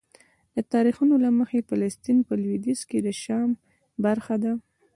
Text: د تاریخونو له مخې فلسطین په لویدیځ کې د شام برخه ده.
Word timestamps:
د 0.55 0.57
تاریخونو 0.73 1.15
له 1.23 1.29
مخې 1.39 1.59
فلسطین 1.69 2.17
په 2.27 2.33
لویدیځ 2.41 2.81
کې 2.89 2.99
د 3.05 3.07
شام 3.23 3.49
برخه 4.05 4.35
ده. 4.43 4.53